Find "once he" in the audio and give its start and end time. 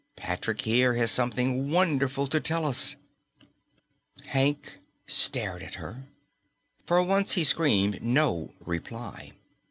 7.03-7.43